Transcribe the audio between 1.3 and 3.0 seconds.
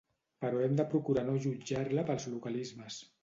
jutjar-la pels localismes.